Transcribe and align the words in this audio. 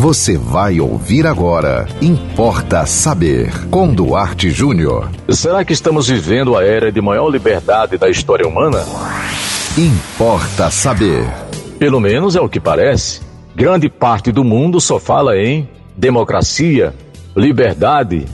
Você 0.00 0.38
vai 0.38 0.78
ouvir 0.78 1.26
agora. 1.26 1.88
Importa 2.00 2.86
saber. 2.86 3.50
Com 3.68 3.92
Duarte 3.92 4.48
Júnior. 4.48 5.10
Será 5.28 5.64
que 5.64 5.72
estamos 5.72 6.06
vivendo 6.06 6.56
a 6.56 6.62
era 6.64 6.92
de 6.92 7.00
maior 7.00 7.28
liberdade 7.28 7.98
da 7.98 8.08
história 8.08 8.46
humana? 8.46 8.86
Importa 9.76 10.70
saber. 10.70 11.26
Pelo 11.80 11.98
menos 11.98 12.36
é 12.36 12.40
o 12.40 12.48
que 12.48 12.60
parece. 12.60 13.22
Grande 13.56 13.88
parte 13.88 14.30
do 14.30 14.44
mundo 14.44 14.80
só 14.80 15.00
fala 15.00 15.36
em 15.36 15.68
democracia, 15.96 16.94
liberdade, 17.36 18.24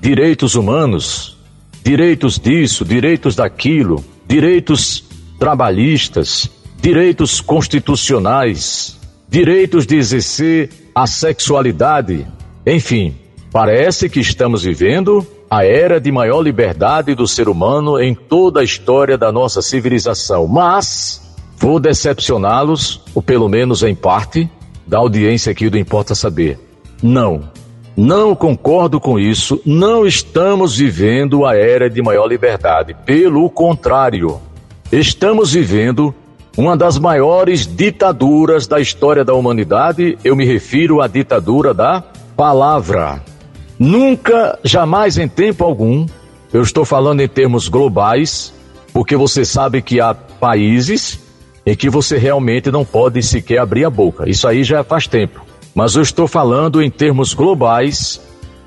direitos 0.00 0.54
humanos, 0.54 1.36
direitos 1.84 2.38
disso, 2.38 2.82
direitos 2.82 3.36
daquilo, 3.36 4.02
direitos 4.26 5.04
trabalhistas, 5.38 6.50
direitos 6.80 7.42
constitucionais, 7.42 8.98
direitos 9.28 9.86
de 9.86 9.96
exercer 9.96 10.80
a 11.02 11.06
sexualidade. 11.06 12.26
Enfim, 12.66 13.14
parece 13.50 14.08
que 14.08 14.20
estamos 14.20 14.62
vivendo 14.64 15.26
a 15.48 15.64
era 15.64 15.98
de 15.98 16.12
maior 16.12 16.42
liberdade 16.42 17.14
do 17.14 17.26
ser 17.26 17.48
humano 17.48 17.98
em 17.98 18.14
toda 18.14 18.60
a 18.60 18.64
história 18.64 19.16
da 19.16 19.32
nossa 19.32 19.62
civilização. 19.62 20.46
Mas 20.46 21.34
vou 21.56 21.80
decepcioná-los, 21.80 23.00
ou 23.14 23.22
pelo 23.22 23.48
menos 23.48 23.82
em 23.82 23.94
parte, 23.94 24.48
da 24.86 24.98
audiência 24.98 25.50
aqui 25.50 25.70
do 25.70 25.78
Importa 25.78 26.14
Saber. 26.14 26.58
Não. 27.02 27.48
Não 27.96 28.34
concordo 28.34 29.00
com 29.00 29.18
isso. 29.18 29.58
Não 29.64 30.06
estamos 30.06 30.76
vivendo 30.76 31.46
a 31.46 31.56
era 31.56 31.88
de 31.88 32.02
maior 32.02 32.26
liberdade. 32.26 32.94
Pelo 33.06 33.48
contrário, 33.48 34.38
estamos 34.92 35.54
vivendo 35.54 36.14
uma 36.60 36.76
das 36.76 36.98
maiores 36.98 37.66
ditaduras 37.66 38.66
da 38.66 38.78
história 38.78 39.24
da 39.24 39.32
humanidade. 39.32 40.18
Eu 40.22 40.36
me 40.36 40.44
refiro 40.44 41.00
à 41.00 41.06
ditadura 41.06 41.72
da 41.72 42.04
palavra. 42.36 43.22
Nunca, 43.78 44.58
jamais 44.62 45.16
em 45.16 45.26
tempo 45.26 45.64
algum, 45.64 46.04
eu 46.52 46.60
estou 46.60 46.84
falando 46.84 47.22
em 47.22 47.28
termos 47.28 47.66
globais, 47.66 48.52
porque 48.92 49.16
você 49.16 49.42
sabe 49.42 49.80
que 49.80 50.02
há 50.02 50.12
países 50.12 51.18
em 51.64 51.74
que 51.74 51.88
você 51.88 52.18
realmente 52.18 52.70
não 52.70 52.84
pode 52.84 53.22
sequer 53.22 53.56
abrir 53.56 53.86
a 53.86 53.90
boca. 53.90 54.28
Isso 54.28 54.46
aí 54.46 54.62
já 54.62 54.84
faz 54.84 55.06
tempo. 55.06 55.40
Mas 55.74 55.94
eu 55.94 56.02
estou 56.02 56.28
falando 56.28 56.82
em 56.82 56.90
termos 56.90 57.32
globais, 57.32 58.20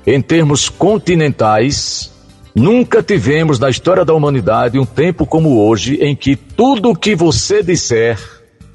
em 0.04 0.20
termos 0.20 0.68
continentais. 0.68 2.12
Nunca 2.54 3.02
tivemos 3.02 3.58
na 3.58 3.68
história 3.68 4.04
da 4.04 4.14
humanidade 4.14 4.78
um 4.78 4.86
tempo 4.86 5.26
como 5.26 5.58
hoje 5.58 5.96
em 5.96 6.14
que 6.14 6.36
tudo 6.36 6.94
que 6.94 7.16
você 7.16 7.64
disser, 7.64 8.16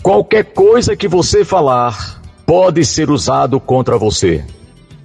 qualquer 0.04 0.44
coisa 0.44 0.98
que 0.98 1.08
você 1.08 1.46
falar, 1.46 2.22
pode 2.46 2.84
ser 2.84 3.10
usado 3.10 3.58
contra 3.58 3.98
você. 3.98 4.44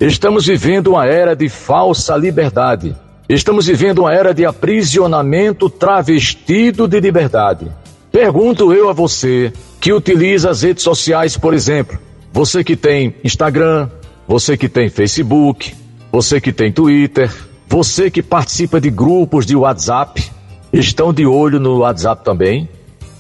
Estamos 0.01 0.47
vivendo 0.47 0.89
uma 0.89 1.07
era 1.07 1.37
de 1.37 1.49
falsa 1.49 2.17
liberdade. 2.17 2.97
Estamos 3.29 3.69
vivendo 3.69 4.01
uma 4.01 4.13
era 4.13 4.35
de 4.35 4.45
aprisionamento 4.45 5.71
travestido 5.71 6.89
de 6.89 6.99
liberdade. 6.99 7.71
Pergunto 8.11 8.73
eu 8.73 8.89
a 8.89 8.93
você 8.93 9.53
que 9.81 9.93
utiliza 9.93 10.51
as 10.51 10.63
redes 10.63 10.83
sociais, 10.83 11.37
por 11.37 11.55
exemplo, 11.55 11.97
você 12.33 12.65
que 12.65 12.75
tem 12.75 13.15
Instagram, 13.23 13.89
você 14.27 14.57
que 14.57 14.69
tem 14.69 14.89
Facebook, 14.89 15.73
você 16.11 16.41
que 16.41 16.53
tem 16.53 16.73
Twitter, 16.73 17.31
você 17.75 18.09
que 18.09 18.23
participa 18.23 18.81
de 18.81 18.89
grupos 18.89 19.45
de 19.45 19.57
WhatsApp, 19.57 20.31
estão 20.73 21.13
de 21.13 21.27
olho 21.27 21.59
no 21.59 21.79
WhatsApp 21.79 22.25
também. 22.25 22.69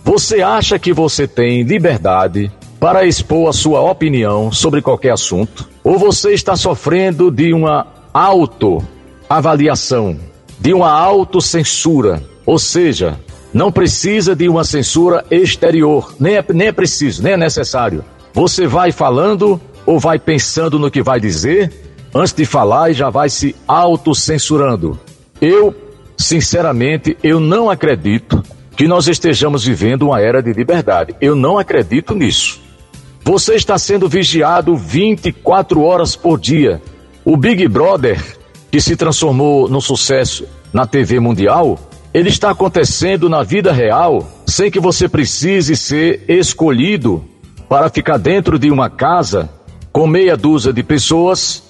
Você 0.04 0.42
acha 0.42 0.78
que 0.78 0.92
você 0.92 1.26
tem 1.26 1.64
liberdade 1.64 2.52
para 2.78 3.04
expor 3.04 3.48
a 3.48 3.52
sua 3.52 3.80
opinião 3.80 4.52
sobre 4.52 4.80
qualquer 4.80 5.10
assunto? 5.10 5.68
Ou 5.82 5.98
você 5.98 6.34
está 6.34 6.54
sofrendo 6.54 7.32
de 7.32 7.52
uma 7.52 7.84
autoavaliação, 8.12 10.16
de 10.60 10.72
uma 10.72 10.88
autocensura? 10.88 12.22
Ou 12.46 12.56
seja, 12.56 13.18
não 13.52 13.72
precisa 13.72 14.36
de 14.36 14.48
uma 14.48 14.62
censura 14.62 15.24
exterior, 15.32 16.14
nem 16.20 16.36
é, 16.36 16.44
nem 16.54 16.68
é 16.68 16.72
preciso, 16.72 17.24
nem 17.24 17.32
é 17.32 17.36
necessário. 17.36 18.04
Você 18.32 18.68
vai 18.68 18.92
falando 18.92 19.60
ou 19.84 19.98
vai 19.98 20.16
pensando 20.16 20.78
no 20.78 20.92
que 20.92 21.02
vai 21.02 21.18
dizer 21.18 21.83
antes 22.14 22.32
de 22.32 22.44
falar 22.44 22.90
e 22.90 22.94
já 22.94 23.10
vai 23.10 23.28
se 23.28 23.56
autocensurando. 23.66 24.98
Eu, 25.40 25.74
sinceramente, 26.16 27.16
eu 27.22 27.40
não 27.40 27.68
acredito 27.68 28.42
que 28.76 28.86
nós 28.86 29.08
estejamos 29.08 29.64
vivendo 29.64 30.02
uma 30.02 30.20
era 30.20 30.42
de 30.42 30.52
liberdade. 30.52 31.14
Eu 31.20 31.34
não 31.34 31.58
acredito 31.58 32.14
nisso. 32.14 32.60
Você 33.22 33.54
está 33.54 33.78
sendo 33.78 34.08
vigiado 34.08 34.76
24 34.76 35.82
horas 35.82 36.14
por 36.14 36.38
dia. 36.38 36.80
O 37.24 37.36
Big 37.36 37.66
Brother, 37.68 38.22
que 38.70 38.80
se 38.80 38.96
transformou 38.96 39.68
no 39.68 39.80
sucesso 39.80 40.46
na 40.72 40.86
TV 40.86 41.18
mundial, 41.18 41.78
ele 42.12 42.28
está 42.28 42.50
acontecendo 42.50 43.28
na 43.28 43.42
vida 43.42 43.72
real 43.72 44.28
sem 44.46 44.70
que 44.70 44.78
você 44.78 45.08
precise 45.08 45.74
ser 45.74 46.24
escolhido 46.28 47.24
para 47.68 47.88
ficar 47.88 48.18
dentro 48.18 48.58
de 48.58 48.70
uma 48.70 48.90
casa 48.90 49.48
com 49.90 50.06
meia 50.06 50.36
dúzia 50.36 50.72
de 50.72 50.82
pessoas 50.82 51.63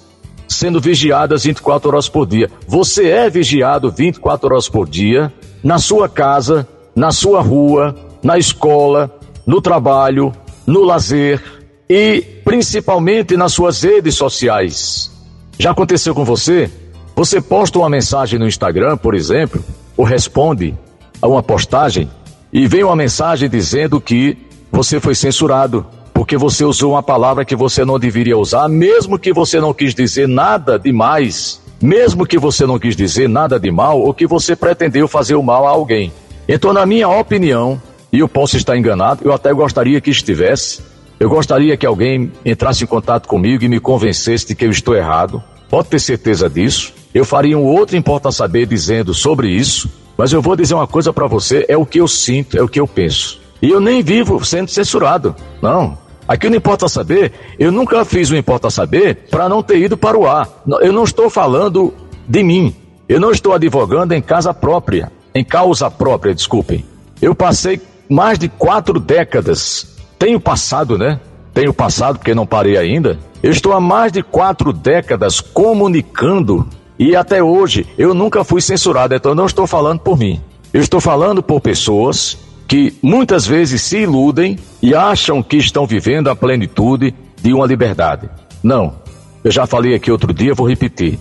sendo 0.55 0.79
vigiadas 0.79 1.43
24 1.43 1.89
horas 1.89 2.09
por 2.09 2.25
dia. 2.25 2.49
Você 2.67 3.09
é 3.09 3.29
vigiado 3.29 3.91
24 3.91 4.53
horas 4.53 4.69
por 4.69 4.87
dia 4.87 5.31
na 5.63 5.77
sua 5.77 6.07
casa, 6.07 6.67
na 6.95 7.11
sua 7.11 7.41
rua, 7.41 7.95
na 8.23 8.37
escola, 8.37 9.13
no 9.45 9.61
trabalho, 9.61 10.33
no 10.65 10.83
lazer 10.83 11.41
e 11.89 12.21
principalmente 12.43 13.35
nas 13.35 13.53
suas 13.53 13.83
redes 13.83 14.15
sociais. 14.15 15.11
Já 15.59 15.71
aconteceu 15.71 16.15
com 16.15 16.23
você? 16.23 16.71
Você 17.15 17.39
posta 17.39 17.79
uma 17.79 17.89
mensagem 17.89 18.39
no 18.39 18.47
Instagram, 18.47 18.97
por 18.97 19.13
exemplo, 19.13 19.63
ou 19.95 20.05
responde 20.05 20.73
a 21.21 21.27
uma 21.27 21.43
postagem 21.43 22.09
e 22.51 22.67
vem 22.67 22.83
uma 22.83 22.95
mensagem 22.95 23.49
dizendo 23.49 23.99
que 23.99 24.37
você 24.71 24.99
foi 24.99 25.15
censurado 25.15 25.85
porque 26.15 26.37
você 26.37 26.63
usou 26.63 26.93
uma 26.93 27.03
palavra 27.03 27.43
que 27.43 27.57
você 27.57 27.83
não 27.83 27.99
deveria 27.99 28.37
usar, 28.37 28.69
mesmo 28.69 29.19
que 29.19 29.33
você 29.33 29.59
não 29.59 29.73
quis 29.73 29.93
dizer 29.93 30.29
nada 30.29 30.79
demais, 30.79 31.61
mesmo 31.81 32.25
que 32.25 32.39
você 32.39 32.65
não 32.65 32.79
quis 32.79 32.95
dizer 32.95 33.27
nada 33.27 33.59
de 33.59 33.69
mal 33.69 33.99
ou 33.99 34.13
que 34.13 34.25
você 34.25 34.55
pretendeu 34.55 35.09
fazer 35.09 35.35
o 35.35 35.43
mal 35.43 35.67
a 35.67 35.71
alguém. 35.71 36.13
Então, 36.47 36.71
na 36.71 36.85
minha 36.85 37.09
opinião, 37.09 37.81
e 38.13 38.19
eu 38.19 38.29
posso 38.29 38.55
estar 38.55 38.77
enganado, 38.77 39.25
eu 39.25 39.33
até 39.33 39.51
gostaria 39.51 39.99
que 39.99 40.09
estivesse, 40.09 40.81
eu 41.19 41.29
gostaria 41.29 41.75
que 41.75 41.85
alguém 41.85 42.31
entrasse 42.45 42.85
em 42.85 42.87
contato 42.87 43.27
comigo 43.27 43.65
e 43.65 43.67
me 43.67 43.81
convencesse 43.81 44.47
de 44.47 44.55
que 44.55 44.63
eu 44.63 44.71
estou 44.71 44.95
errado. 44.95 45.43
Pode 45.69 45.89
ter 45.89 45.99
certeza 45.99 46.49
disso. 46.49 46.93
Eu 47.13 47.25
faria 47.25 47.57
um 47.57 47.65
outro 47.65 47.97
Importa 47.97 48.31
Saber 48.31 48.65
dizendo 48.65 49.13
sobre 49.13 49.49
isso, 49.49 49.91
mas 50.17 50.31
eu 50.31 50.41
vou 50.41 50.55
dizer 50.55 50.75
uma 50.75 50.87
coisa 50.87 51.11
para 51.11 51.27
você, 51.27 51.65
é 51.67 51.75
o 51.75 51.85
que 51.85 51.99
eu 51.99 52.07
sinto, 52.07 52.57
é 52.57 52.61
o 52.61 52.69
que 52.69 52.79
eu 52.79 52.87
penso. 52.87 53.41
E 53.61 53.69
eu 53.69 53.81
nem 53.81 54.01
vivo 54.01 54.43
sendo 54.45 54.71
censurado. 54.71 55.35
Não. 55.61 56.04
Aqui 56.27 56.49
não 56.49 56.57
importa 56.57 56.87
saber, 56.87 57.31
eu 57.59 57.71
nunca 57.71 58.03
fiz 58.03 58.31
o 58.31 58.35
Importa 58.35 58.69
Saber 58.69 59.27
para 59.29 59.47
não 59.47 59.61
ter 59.61 59.77
ido 59.77 59.95
para 59.95 60.17
o 60.17 60.27
ar. 60.27 60.49
Eu 60.81 60.91
não 60.91 61.03
estou 61.03 61.29
falando 61.29 61.93
de 62.27 62.43
mim. 62.43 62.75
Eu 63.07 63.19
não 63.19 63.31
estou 63.31 63.53
advogando 63.53 64.13
em 64.13 64.21
casa 64.21 64.51
própria, 64.51 65.11
em 65.33 65.43
causa 65.43 65.91
própria, 65.91 66.33
desculpem. 66.33 66.83
Eu 67.21 67.35
passei 67.35 67.79
mais 68.09 68.39
de 68.39 68.49
quatro 68.49 68.99
décadas. 68.99 69.95
Tenho 70.17 70.39
passado, 70.39 70.97
né? 70.97 71.19
Tenho 71.53 71.71
passado 71.71 72.17
porque 72.17 72.33
não 72.33 72.47
parei 72.47 72.77
ainda. 72.77 73.19
Eu 73.43 73.51
estou 73.51 73.73
há 73.73 73.79
mais 73.79 74.11
de 74.11 74.23
quatro 74.23 74.73
décadas 74.73 75.39
comunicando 75.39 76.67
e 76.97 77.15
até 77.15 77.43
hoje 77.43 77.85
eu 77.97 78.13
nunca 78.13 78.43
fui 78.43 78.61
censurado, 78.61 79.13
então 79.13 79.33
eu 79.33 79.35
não 79.35 79.45
estou 79.45 79.67
falando 79.67 79.99
por 79.99 80.17
mim. 80.17 80.41
Eu 80.73 80.81
estou 80.81 80.99
falando 80.99 81.43
por 81.43 81.61
pessoas 81.61 82.37
que 82.67 82.93
muitas 83.01 83.45
vezes 83.45 83.81
se 83.81 83.99
iludem 83.99 84.57
e 84.81 84.95
acham 84.95 85.41
que 85.43 85.57
estão 85.57 85.85
vivendo 85.85 86.29
a 86.29 86.35
plenitude 86.35 87.13
de 87.41 87.53
uma 87.53 87.65
liberdade. 87.65 88.29
Não. 88.63 88.95
Eu 89.43 89.51
já 89.51 89.67
falei 89.67 89.93
aqui 89.93 90.11
outro 90.11 90.33
dia, 90.33 90.55
vou 90.55 90.67
repetir. 90.67 91.19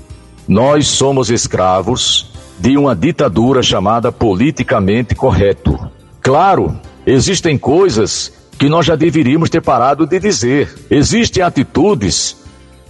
Nós 0.49 0.87
somos 0.88 1.31
escravos 1.31 2.32
de 2.58 2.76
uma 2.76 2.94
ditadura 2.94 3.62
chamada 3.62 4.11
politicamente 4.11 5.14
correto. 5.14 5.79
Claro, 6.20 6.79
existem 7.06 7.58
coisas 7.58 8.32
que 8.58 8.69
nós 8.69 8.87
já 8.87 8.97
deveríamos 8.97 9.50
ter 9.50 9.61
parado 9.61 10.06
de 10.06 10.19
dizer. 10.19 10.73
Existem 10.90 11.43
atitudes 11.43 12.37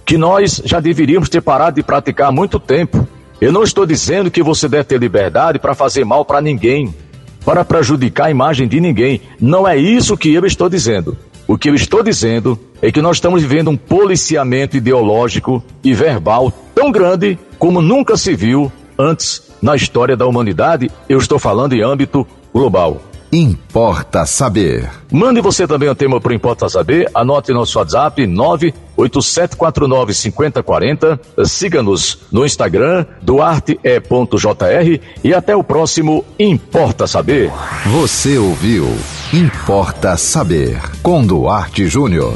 que 0.05 0.17
nós 0.17 0.61
já 0.63 0.79
deveríamos 0.79 1.27
ter 1.27 1.41
parado 1.41 1.75
de 1.75 1.83
praticar 1.83 2.29
há 2.29 2.31
muito 2.31 2.59
tempo. 2.59 3.05
Eu 3.41 3.51
não 3.51 3.63
estou 3.63 3.85
dizendo 3.85 4.31
que 4.31 4.41
você 4.41 4.69
deve 4.69 4.85
ter 4.85 4.99
liberdade 4.99 5.59
para 5.59 5.75
fazer 5.75 6.05
mal 6.05 6.23
para 6.23 6.39
ninguém, 6.39 6.95
para 7.45 7.63
prejudicar 7.63 8.27
a 8.27 8.31
imagem 8.31 8.67
de 8.67 8.81
ninguém. 8.81 9.21
Não 9.39 9.67
é 9.67 9.77
isso 9.77 10.17
que 10.17 10.33
eu 10.33 10.45
estou 10.45 10.67
dizendo. 10.67 11.15
O 11.47 11.57
que 11.57 11.69
eu 11.69 11.75
estou 11.75 12.01
dizendo 12.01 12.59
é 12.81 12.91
que 12.91 13.01
nós 13.01 13.17
estamos 13.17 13.43
vivendo 13.43 13.69
um 13.69 13.77
policiamento 13.77 14.75
ideológico 14.75 15.63
e 15.83 15.93
verbal 15.93 16.51
tão 16.73 16.91
grande 16.91 17.37
como 17.59 17.81
nunca 17.81 18.17
se 18.17 18.35
viu 18.35 18.71
antes 18.97 19.43
na 19.61 19.75
história 19.75 20.17
da 20.17 20.25
humanidade. 20.25 20.89
Eu 21.07 21.19
estou 21.19 21.37
falando 21.37 21.73
em 21.73 21.83
âmbito 21.83 22.25
global. 22.51 23.01
Importa 23.35 24.25
Saber. 24.25 24.89
Mande 25.11 25.41
você 25.41 25.67
também 25.67 25.89
o 25.89 25.95
tema 25.95 26.21
para 26.21 26.31
o 26.31 26.33
Importa 26.33 26.69
Saber. 26.69 27.11
Anote 27.13 27.51
nosso 27.51 27.77
WhatsApp 27.77 28.25
987495040. 28.25 31.19
Siga-nos 31.43 32.19
no 32.31 32.45
Instagram, 32.45 33.05
duarte.jr 33.21 35.01
e 35.21 35.33
até 35.33 35.53
o 35.53 35.65
próximo 35.65 36.23
Importa 36.39 37.05
Saber. 37.07 37.51
Você 37.87 38.37
ouviu 38.37 38.87
Importa 39.33 40.15
Saber 40.15 40.79
com 41.03 41.25
Duarte 41.25 41.87
Júnior. 41.87 42.35